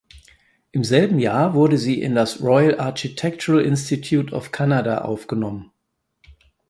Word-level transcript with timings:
Im 0.71 0.83
selben 0.83 1.19
Jahr 1.19 1.53
wurde 1.53 1.77
sie 1.77 2.01
in 2.01 2.15
das 2.15 2.41
Royal 2.41 2.79
Architectural 2.79 3.61
Institute 3.61 4.33
of 4.33 4.51
Canada 4.51 5.01
aufgenommen. 5.01 5.69